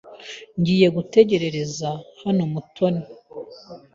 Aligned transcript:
Ngiye 0.59 0.87
gutegereza 0.95 1.89
hano 2.21 2.43
Mutoni. 2.53 3.03